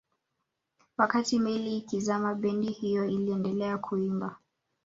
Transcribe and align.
wakati 0.97 1.39
meli 1.39 1.77
ikizama 1.77 2.35
bendi 2.35 2.71
hiyo 2.71 3.05
iliendelea 3.05 3.77
kuimba 3.77 4.35